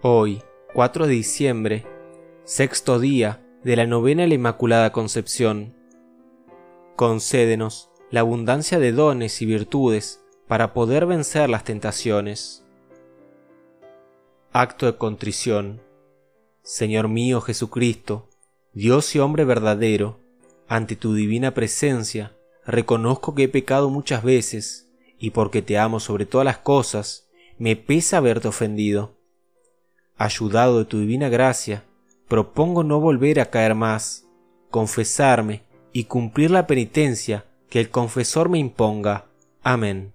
Hoy, 0.00 0.44
4 0.74 1.08
de 1.08 1.12
diciembre, 1.14 1.84
sexto 2.44 3.00
día 3.00 3.44
de 3.64 3.74
la 3.74 3.84
novena 3.84 4.28
la 4.28 4.34
Inmaculada 4.34 4.92
Concepción. 4.92 5.74
Concédenos 6.94 7.90
la 8.08 8.20
abundancia 8.20 8.78
de 8.78 8.92
dones 8.92 9.42
y 9.42 9.46
virtudes 9.46 10.24
para 10.46 10.72
poder 10.72 11.04
vencer 11.04 11.50
las 11.50 11.64
tentaciones. 11.64 12.64
Acto 14.52 14.86
de 14.86 14.96
contrición. 14.96 15.82
Señor 16.62 17.08
mío 17.08 17.40
Jesucristo, 17.40 18.28
Dios 18.72 19.16
y 19.16 19.18
hombre 19.18 19.44
verdadero, 19.44 20.20
ante 20.68 20.94
tu 20.94 21.12
divina 21.12 21.54
presencia, 21.54 22.36
reconozco 22.64 23.34
que 23.34 23.42
he 23.42 23.48
pecado 23.48 23.90
muchas 23.90 24.22
veces, 24.22 24.92
y 25.18 25.30
porque 25.30 25.60
te 25.60 25.76
amo 25.76 25.98
sobre 25.98 26.24
todas 26.24 26.44
las 26.44 26.58
cosas, 26.58 27.28
me 27.58 27.74
pesa 27.74 28.18
haberte 28.18 28.46
ofendido. 28.46 29.17
Ayudado 30.20 30.80
de 30.80 30.84
tu 30.84 30.98
divina 30.98 31.28
gracia, 31.28 31.84
propongo 32.26 32.82
no 32.82 32.98
volver 32.98 33.38
a 33.38 33.50
caer 33.50 33.76
más, 33.76 34.26
confesarme 34.68 35.62
y 35.92 36.04
cumplir 36.04 36.50
la 36.50 36.66
penitencia 36.66 37.44
que 37.70 37.78
el 37.78 37.90
confesor 37.90 38.48
me 38.48 38.58
imponga. 38.58 39.26
Amén. 39.62 40.12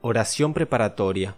Oración 0.00 0.52
preparatoria. 0.52 1.36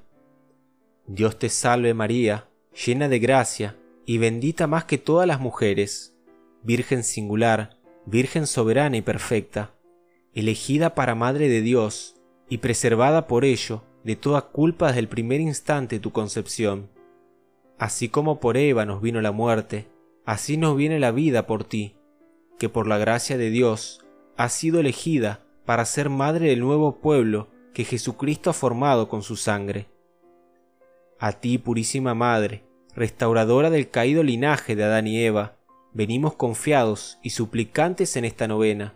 Dios 1.06 1.38
te 1.38 1.50
salve 1.50 1.92
María, 1.92 2.48
llena 2.86 3.10
de 3.10 3.18
gracia 3.18 3.76
y 4.06 4.16
bendita 4.16 4.66
más 4.66 4.84
que 4.84 4.96
todas 4.96 5.28
las 5.28 5.38
mujeres, 5.38 6.16
Virgen 6.62 7.04
singular, 7.04 7.76
Virgen 8.06 8.46
soberana 8.46 8.96
y 8.96 9.02
perfecta, 9.02 9.74
elegida 10.32 10.94
para 10.94 11.14
Madre 11.14 11.50
de 11.50 11.60
Dios 11.60 12.16
y 12.48 12.58
preservada 12.58 13.26
por 13.26 13.44
ello 13.44 13.82
de 14.06 14.14
toda 14.14 14.40
culpa 14.40 14.86
desde 14.86 15.00
el 15.00 15.08
primer 15.08 15.40
instante 15.40 15.96
de 15.96 16.00
tu 16.00 16.12
concepción. 16.12 16.88
Así 17.76 18.08
como 18.08 18.38
por 18.38 18.56
Eva 18.56 18.86
nos 18.86 19.02
vino 19.02 19.20
la 19.20 19.32
muerte, 19.32 19.88
así 20.24 20.56
nos 20.56 20.76
viene 20.76 21.00
la 21.00 21.10
vida 21.10 21.48
por 21.48 21.64
ti, 21.64 21.96
que 22.56 22.68
por 22.68 22.86
la 22.86 22.98
gracia 22.98 23.36
de 23.36 23.50
Dios 23.50 24.06
has 24.36 24.52
sido 24.52 24.78
elegida 24.78 25.44
para 25.64 25.84
ser 25.84 26.08
madre 26.08 26.50
del 26.50 26.60
nuevo 26.60 27.00
pueblo 27.00 27.48
que 27.74 27.82
Jesucristo 27.82 28.48
ha 28.48 28.52
formado 28.52 29.08
con 29.08 29.24
su 29.24 29.34
sangre. 29.34 29.88
A 31.18 31.32
ti, 31.32 31.58
purísima 31.58 32.14
Madre, 32.14 32.62
restauradora 32.94 33.70
del 33.70 33.90
caído 33.90 34.22
linaje 34.22 34.76
de 34.76 34.84
Adán 34.84 35.08
y 35.08 35.20
Eva, 35.20 35.56
venimos 35.92 36.36
confiados 36.36 37.18
y 37.24 37.30
suplicantes 37.30 38.16
en 38.16 38.24
esta 38.24 38.46
novena, 38.46 38.94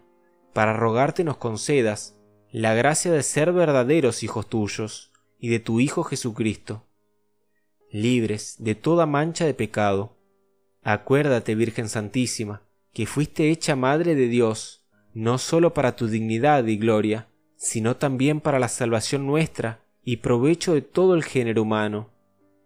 para 0.52 0.72
rogarte 0.72 1.24
nos 1.24 1.36
concedas 1.36 2.16
la 2.52 2.74
gracia 2.74 3.12
de 3.12 3.22
ser 3.22 3.52
verdaderos 3.52 4.24
hijos 4.24 4.48
tuyos 4.48 5.12
y 5.38 5.50
de 5.50 5.60
tu 5.60 5.78
Hijo 5.78 6.02
Jesucristo, 6.02 6.84
libres 7.92 8.56
de 8.58 8.74
toda 8.74 9.06
mancha 9.06 9.44
de 9.44 9.54
pecado. 9.54 10.16
Acuérdate, 10.82 11.54
Virgen 11.54 11.88
Santísima, 11.88 12.62
que 12.92 13.06
fuiste 13.06 13.50
hecha 13.50 13.76
Madre 13.76 14.16
de 14.16 14.26
Dios, 14.26 14.84
no 15.14 15.38
sólo 15.38 15.74
para 15.74 15.94
tu 15.94 16.08
dignidad 16.08 16.66
y 16.66 16.76
gloria, 16.76 17.28
sino 17.56 17.96
también 17.96 18.40
para 18.40 18.58
la 18.58 18.68
salvación 18.68 19.26
nuestra 19.26 19.84
y 20.02 20.16
provecho 20.16 20.74
de 20.74 20.82
todo 20.82 21.14
el 21.14 21.22
género 21.22 21.62
humano. 21.62 22.10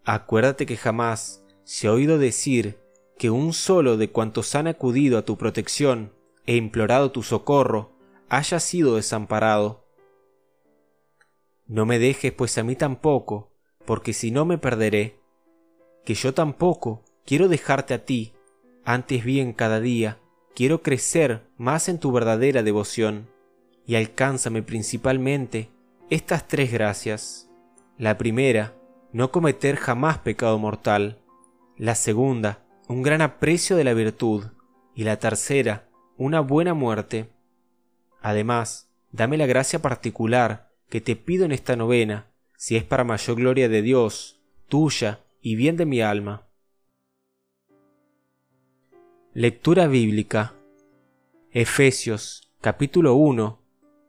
Acuérdate 0.05 0.65
que 0.65 0.79
jamás 0.79 1.45
se 1.65 1.89
ha 1.89 1.93
oído 1.93 2.19
decir 2.19 2.79
que 3.19 3.29
un 3.29 3.53
solo 3.53 3.99
de 3.99 4.09
cuantos 4.11 4.55
han 4.55 4.67
acudido 4.67 5.19
a 5.19 5.27
tu 5.27 5.37
protección 5.37 6.13
e 6.47 6.57
implorado 6.57 7.11
tu 7.11 7.23
socorro 7.23 7.94
haya 8.29 8.61
sido 8.61 8.97
desamparado. 8.97 9.85
No 11.67 11.87
me 11.87 11.99
dejes 11.99 12.33
pues 12.33 12.59
a 12.59 12.63
mí 12.63 12.77
tampoco, 12.77 13.53
porque 13.85 14.13
si 14.13 14.31
no 14.31 14.45
me 14.45 14.59
perderé, 14.59 15.21
que 16.05 16.15
yo 16.15 16.35
tampoco 16.35 17.05
quiero 17.25 17.49
dejarte 17.49 17.95
a 17.95 18.05
ti, 18.05 18.35
antes 18.85 19.25
bien 19.25 19.53
cada 19.53 19.81
día 19.81 20.21
quiero 20.55 20.83
crecer 20.83 21.49
más 21.57 21.89
en 21.89 21.99
tu 21.99 22.13
verdadera 22.13 22.63
devoción, 22.63 23.29
y 23.87 23.97
alcánzame 23.97 24.63
principalmente 24.63 25.71
estas 26.11 26.47
tres 26.47 26.73
gracias. 26.73 27.51
La 27.99 28.19
primera, 28.19 28.75
no 29.13 29.31
cometer 29.31 29.77
jamás 29.77 30.19
pecado 30.19 30.59
mortal. 30.59 31.23
La 31.77 31.95
segunda, 31.95 32.65
un 32.89 33.03
gran 33.03 33.23
aprecio 33.23 33.77
de 33.77 33.85
la 33.85 33.95
virtud. 33.95 34.45
Y 34.95 35.05
la 35.05 35.19
tercera, 35.19 35.89
una 36.17 36.41
buena 36.41 36.75
muerte. 36.75 37.34
Además, 38.25 38.89
dame 39.13 39.37
la 39.37 39.45
gracia 39.45 39.83
particular 39.83 40.73
que 40.89 41.03
te 41.03 41.15
pido 41.15 41.45
en 41.45 41.53
esta 41.53 41.77
novena, 41.77 42.33
si 42.57 42.75
es 42.75 42.83
para 42.83 43.05
mayor 43.05 43.37
gloria 43.37 43.69
de 43.69 43.83
Dios, 43.83 44.41
tuya 44.67 45.21
y 45.43 45.57
bien 45.57 45.77
de 45.77 45.85
mi 45.85 46.01
alma. 46.01 46.49
Lectura 49.35 49.89
bíblica. 49.89 50.55
Efesios 51.51 52.51
capítulo 52.63 53.15
1 53.15 53.61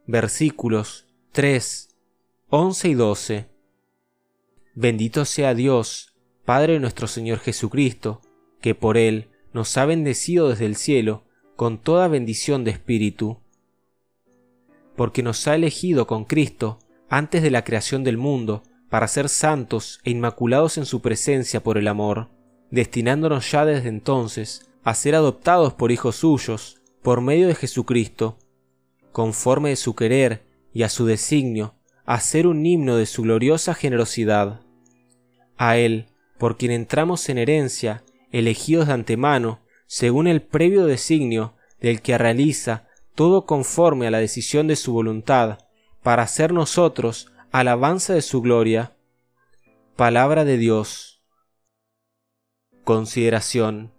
versículos 0.07 1.07
3, 1.33 1.89
11 2.47 2.87
y 2.87 2.93
12. 2.93 3.49
Bendito 4.75 5.25
sea 5.25 5.53
Dios, 5.53 6.15
Padre 6.45 6.79
nuestro 6.79 7.07
Señor 7.07 7.39
Jesucristo, 7.39 8.21
que 8.61 8.75
por 8.75 8.95
Él 8.95 9.27
nos 9.51 9.75
ha 9.75 9.85
bendecido 9.85 10.47
desde 10.47 10.67
el 10.67 10.77
cielo 10.77 11.25
con 11.57 11.79
toda 11.79 12.07
bendición 12.07 12.63
de 12.63 12.71
espíritu. 12.71 13.41
Porque 14.95 15.23
nos 15.23 15.47
ha 15.47 15.55
elegido 15.55 16.07
con 16.07 16.25
Cristo 16.25 16.79
antes 17.09 17.43
de 17.43 17.51
la 17.51 17.63
creación 17.63 18.03
del 18.03 18.17
mundo 18.17 18.63
para 18.89 19.07
ser 19.07 19.29
santos 19.29 19.99
e 20.03 20.11
inmaculados 20.11 20.77
en 20.77 20.85
su 20.85 21.01
presencia 21.01 21.61
por 21.61 21.77
el 21.77 21.87
amor, 21.87 22.29
destinándonos 22.71 23.51
ya 23.51 23.65
desde 23.65 23.89
entonces 23.89 24.69
a 24.83 24.93
ser 24.93 25.15
adoptados 25.15 25.73
por 25.73 25.91
hijos 25.91 26.17
suyos 26.17 26.81
por 27.01 27.21
medio 27.21 27.47
de 27.47 27.55
Jesucristo, 27.55 28.37
conforme 29.11 29.69
de 29.69 29.75
su 29.75 29.95
querer 29.95 30.43
y 30.73 30.83
a 30.83 30.89
su 30.89 31.05
designio, 31.05 31.75
a 32.05 32.19
ser 32.19 32.47
un 32.47 32.65
himno 32.65 32.97
de 32.97 33.05
su 33.05 33.23
gloriosa 33.23 33.73
generosidad. 33.73 34.61
A 35.57 35.77
Él, 35.77 36.07
por 36.37 36.57
quien 36.57 36.71
entramos 36.71 37.27
en 37.29 37.37
herencia, 37.37 38.03
elegidos 38.31 38.87
de 38.87 38.93
antemano, 38.93 39.59
según 39.87 40.27
el 40.27 40.41
previo 40.41 40.85
designio 40.85 41.53
del 41.79 42.01
que 42.01 42.17
realiza 42.17 42.84
todo 43.15 43.45
conforme 43.45 44.07
a 44.07 44.11
la 44.11 44.19
decisión 44.19 44.67
de 44.67 44.75
su 44.75 44.93
voluntad, 44.93 45.59
para 46.03 46.23
hacer 46.23 46.53
nosotros 46.53 47.31
alabanza 47.51 48.13
de 48.13 48.21
su 48.21 48.41
gloria. 48.41 48.95
Palabra 49.95 50.45
de 50.45 50.57
Dios. 50.57 51.23
Consideración 52.83 53.95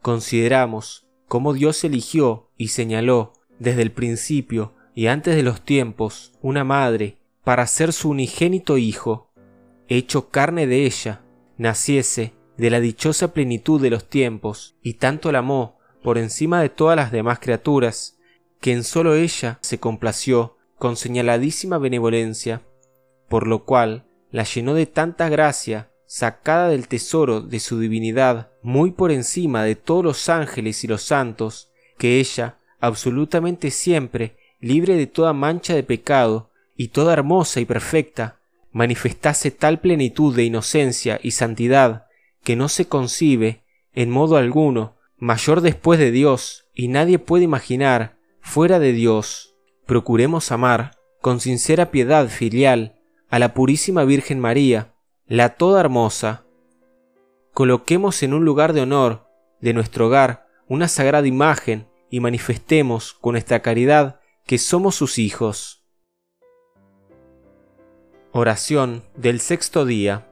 consideramos 0.00 1.06
cómo 1.26 1.52
Dios 1.52 1.84
eligió 1.84 2.50
y 2.56 2.68
señaló 2.68 3.34
desde 3.58 3.82
el 3.82 3.92
principio 3.92 4.74
y 4.94 5.08
antes 5.08 5.36
de 5.36 5.42
los 5.42 5.64
tiempos 5.64 6.32
una 6.40 6.64
madre 6.64 7.18
para 7.44 7.66
ser 7.66 7.92
su 7.92 8.10
unigénito 8.10 8.78
Hijo, 8.78 9.30
hecho 9.88 10.30
carne 10.30 10.66
de 10.66 10.86
ella, 10.86 11.22
naciese 11.56 12.34
de 12.56 12.70
la 12.70 12.80
dichosa 12.80 13.32
plenitud 13.32 13.80
de 13.80 13.90
los 13.90 14.08
tiempos, 14.08 14.76
y 14.82 14.94
tanto 14.94 15.30
la 15.30 15.38
amó 15.38 15.78
por 16.02 16.18
encima 16.18 16.60
de 16.60 16.68
todas 16.68 16.96
las 16.96 17.12
demás 17.12 17.38
criaturas, 17.38 18.17
que 18.60 18.72
en 18.72 18.84
sólo 18.84 19.14
ella 19.14 19.58
se 19.62 19.78
complació 19.78 20.56
con 20.76 20.96
señaladísima 20.96 21.78
benevolencia, 21.78 22.62
por 23.28 23.46
lo 23.46 23.64
cual 23.64 24.04
la 24.30 24.44
llenó 24.44 24.74
de 24.74 24.86
tanta 24.86 25.28
gracia 25.28 25.90
sacada 26.06 26.68
del 26.68 26.88
tesoro 26.88 27.42
de 27.42 27.60
su 27.60 27.78
divinidad 27.78 28.50
muy 28.62 28.92
por 28.92 29.10
encima 29.12 29.62
de 29.62 29.76
todos 29.76 30.04
los 30.04 30.28
ángeles 30.28 30.82
y 30.84 30.86
los 30.86 31.02
santos, 31.02 31.70
que 31.98 32.18
ella, 32.18 32.58
absolutamente 32.80 33.70
siempre, 33.70 34.36
libre 34.60 34.96
de 34.96 35.06
toda 35.06 35.32
mancha 35.32 35.74
de 35.74 35.82
pecado, 35.82 36.50
y 36.76 36.88
toda 36.88 37.12
hermosa 37.12 37.60
y 37.60 37.64
perfecta, 37.64 38.38
manifestase 38.72 39.50
tal 39.50 39.80
plenitud 39.80 40.34
de 40.34 40.44
inocencia 40.44 41.18
y 41.22 41.32
santidad 41.32 42.06
que 42.44 42.56
no 42.56 42.68
se 42.68 42.86
concibe, 42.86 43.62
en 43.94 44.10
modo 44.10 44.36
alguno, 44.36 44.96
mayor 45.18 45.60
después 45.60 45.98
de 45.98 46.12
Dios, 46.12 46.66
y 46.74 46.88
nadie 46.88 47.18
puede 47.18 47.44
imaginar 47.44 48.17
fuera 48.48 48.78
de 48.78 48.94
Dios. 48.94 49.54
Procuremos 49.84 50.52
amar, 50.52 50.92
con 51.20 51.38
sincera 51.38 51.90
piedad 51.90 52.28
filial, 52.28 52.98
a 53.28 53.38
la 53.38 53.52
Purísima 53.52 54.04
Virgen 54.04 54.40
María, 54.40 54.94
la 55.26 55.50
toda 55.50 55.80
hermosa. 55.80 56.46
Coloquemos 57.52 58.22
en 58.22 58.32
un 58.32 58.46
lugar 58.46 58.72
de 58.72 58.80
honor 58.80 59.28
de 59.60 59.74
nuestro 59.74 60.06
hogar 60.06 60.46
una 60.66 60.88
sagrada 60.88 61.26
imagen 61.26 61.88
y 62.08 62.20
manifestemos 62.20 63.12
con 63.12 63.32
nuestra 63.32 63.60
caridad 63.60 64.20
que 64.46 64.56
somos 64.56 64.94
sus 64.94 65.18
hijos. 65.18 65.84
Oración 68.32 69.02
del 69.14 69.40
sexto 69.40 69.84
día. 69.84 70.26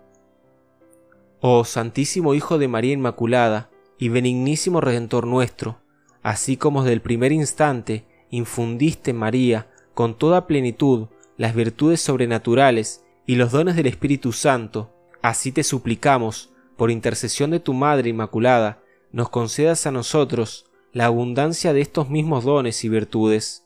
Oh 1.40 1.64
Santísimo 1.64 2.32
Hijo 2.32 2.56
de 2.56 2.66
María 2.66 2.94
Inmaculada 2.94 3.68
y 3.98 4.08
benignísimo 4.08 4.80
Redentor 4.80 5.26
nuestro, 5.26 5.82
así 6.26 6.56
como 6.56 6.82
desde 6.82 6.94
el 6.94 7.02
primer 7.02 7.30
instante 7.30 8.04
infundiste 8.30 9.12
María 9.12 9.70
con 9.94 10.18
toda 10.18 10.48
plenitud 10.48 11.06
las 11.36 11.54
virtudes 11.54 12.00
sobrenaturales 12.00 13.04
y 13.26 13.36
los 13.36 13.52
dones 13.52 13.76
del 13.76 13.86
Espíritu 13.86 14.32
Santo, 14.32 14.92
Así 15.22 15.52
te 15.52 15.62
suplicamos, 15.62 16.50
por 16.76 16.90
intercesión 16.90 17.52
de 17.52 17.60
tu 17.60 17.74
Madre 17.74 18.10
Inmaculada, 18.10 18.82
nos 19.12 19.28
concedas 19.28 19.86
a 19.86 19.92
nosotros 19.92 20.66
la 20.92 21.06
abundancia 21.06 21.72
de 21.72 21.80
estos 21.80 22.10
mismos 22.10 22.42
dones 22.42 22.82
y 22.82 22.88
virtudes, 22.88 23.64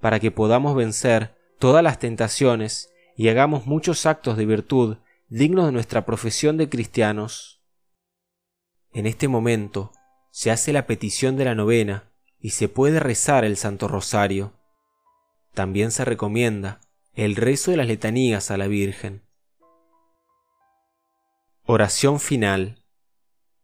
para 0.00 0.20
que 0.20 0.30
podamos 0.30 0.76
vencer 0.76 1.34
todas 1.58 1.82
las 1.82 1.98
tentaciones 1.98 2.92
y 3.16 3.30
hagamos 3.30 3.66
muchos 3.66 4.06
actos 4.06 4.36
de 4.36 4.46
virtud 4.46 4.98
dignos 5.28 5.66
de 5.66 5.72
nuestra 5.72 6.06
profesión 6.06 6.56
de 6.56 6.68
cristianos. 6.68 7.60
En 8.92 9.06
este 9.06 9.26
momento 9.26 9.90
se 10.36 10.50
hace 10.50 10.74
la 10.74 10.86
petición 10.86 11.38
de 11.38 11.46
la 11.46 11.54
novena 11.54 12.12
y 12.38 12.50
se 12.50 12.68
puede 12.68 13.00
rezar 13.00 13.46
el 13.46 13.56
Santo 13.56 13.88
Rosario. 13.88 14.52
También 15.54 15.90
se 15.90 16.04
recomienda 16.04 16.82
el 17.14 17.36
rezo 17.36 17.70
de 17.70 17.78
las 17.78 17.86
letanías 17.86 18.50
a 18.50 18.58
la 18.58 18.66
Virgen. 18.66 19.22
Oración 21.64 22.20
final. 22.20 22.84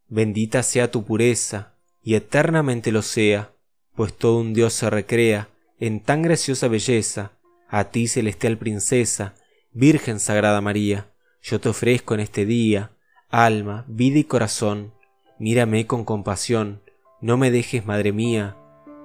Bendita 0.07 0.63
sea 0.63 0.89
tu 0.89 1.05
pureza, 1.05 1.75
y 2.01 2.15
eternamente 2.15 2.91
lo 2.91 3.03
sea, 3.03 3.53
pues 3.95 4.17
todo 4.17 4.39
un 4.39 4.55
Dios 4.55 4.73
se 4.73 4.89
recrea 4.89 5.49
en 5.79 5.99
tan 5.99 6.23
graciosa 6.23 6.69
belleza, 6.69 7.33
a 7.69 7.91
ti 7.91 8.07
celestial 8.07 8.57
princesa, 8.57 9.35
Virgen 9.73 10.19
Sagrada 10.19 10.59
María, 10.59 11.13
yo 11.39 11.61
te 11.61 11.69
ofrezco 11.69 12.15
en 12.15 12.21
este 12.21 12.47
día, 12.47 12.97
alma, 13.29 13.85
vida 13.87 14.17
y 14.17 14.23
corazón, 14.23 14.95
mírame 15.43 15.85
con 15.87 16.05
compasión, 16.05 16.81
no 17.19 17.35
me 17.35 17.51
dejes, 17.51 17.85
Madre 17.85 18.13
mía. 18.13 18.55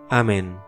Amén. 0.09 0.68